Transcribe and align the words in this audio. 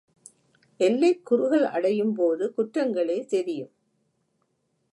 எல்லை 0.79 1.11
குறுகல் 1.21 1.67
அடையும்போது 1.67 2.45
குற்றங்களே 2.57 3.19
தெரியும். 3.25 3.71